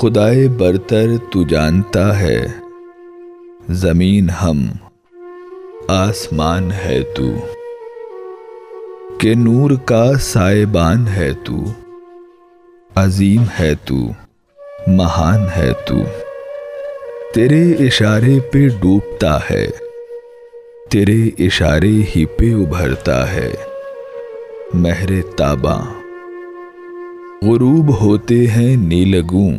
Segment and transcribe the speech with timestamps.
[0.00, 2.46] خدائے برتر تو جانتا ہے۔
[3.68, 4.66] زمین ہم،
[5.88, 7.32] آسمان ہے تو۔
[9.18, 11.56] کہ نور کا سائبان ہے تو۔
[12.94, 13.96] عظیم ہے تو،
[14.86, 15.96] مہان ہے تو۔
[17.34, 19.66] تیرے اشارے پہ ڈوبتا ہے۔
[20.90, 23.52] تیرے اشارے ہی پہ ابھرتا ہے۔
[24.74, 25.82] مہر تاباں۔
[27.42, 29.52] غروب ہوتے ہیں نیلگوں۔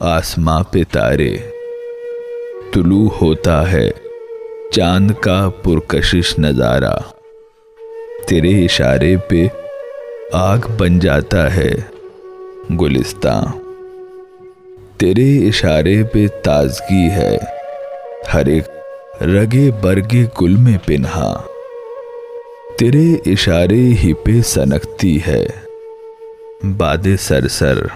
[0.00, 1.36] آسماں پہ تارے۔
[2.74, 3.90] طلوع ہوتا ہے
[4.70, 6.96] چاند کا پرکشش نظارہ۔
[8.28, 9.46] تیرے اشارے پہ
[10.32, 11.70] آگ بن جاتا ہے
[12.80, 13.44] گلستان
[14.96, 17.38] تیرے اشارے پہ تازگی ہے
[18.34, 18.64] ہر ایک
[19.22, 21.42] رگے برگے گل میں پنہا
[22.78, 25.46] تیرے اشارے ہی پہ سنکتی ہے
[26.76, 27.86] باد سر سر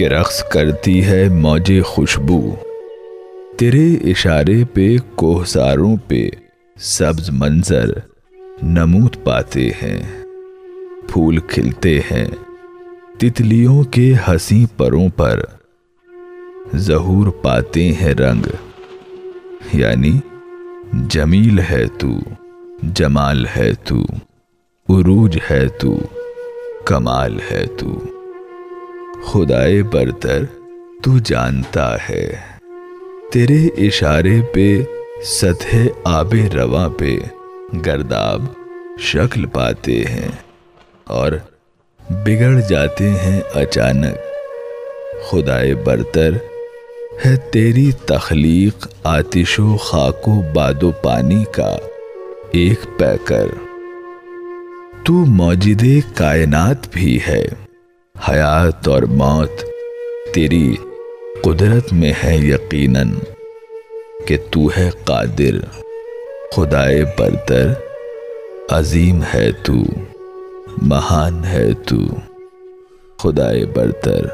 [0.00, 2.54] کہ رقص کرتی ہے موج خوشبو۔
[3.56, 6.28] تیرے اشارے پہ کوہساروں پہ
[6.78, 7.84] سبز منظر
[8.62, 10.24] نمود پاتے ہیں،
[11.08, 12.24] پھول کھلتے ہیں۔
[13.18, 15.40] تتلیوں کے ہنسی پروں پر
[16.76, 18.46] ظہور پاتے ہیں رنگ۔
[19.72, 20.12] یعنی
[21.08, 22.18] جمیل ہے تو
[22.82, 24.02] جمال ہے تو،
[24.88, 26.00] عروج ہے تو،
[26.84, 28.19] کمال ہے تو۔
[29.24, 30.44] خدائے برتر
[31.02, 32.32] تو جانتا ہے۔
[33.32, 34.82] تیرے اشارے پہ،
[35.24, 37.18] سطح آب رواں پہ
[37.86, 38.44] گرداب
[38.98, 40.28] شکل پاتے ہیں
[41.04, 41.32] اور
[42.10, 44.16] بگڑ جاتے ہیں اچانک۔
[45.24, 46.30] خدائے برتر
[47.24, 51.76] ہے تیری تخلیق آتش و خاک و باد و پانی کا
[52.50, 53.46] ایک پیکر۔
[55.04, 57.69] تو موجود کائنات بھی ہے۔
[58.28, 59.64] حیات اور موت
[60.34, 60.76] تیری
[61.44, 63.12] قدرت میں ہے یقیناً
[64.26, 65.56] کہ تو ہے قادر،
[66.56, 67.72] خدائے برتر،
[68.70, 69.74] عظیم ہے تو،
[70.82, 71.96] مہان ہے تو،
[73.18, 74.26] خدائے برتر۔